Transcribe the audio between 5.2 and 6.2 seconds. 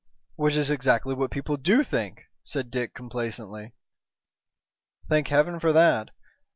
Heaven for that.